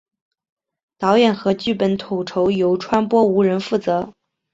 [0.97, 4.11] 导演和剧本统筹由川波无人负责。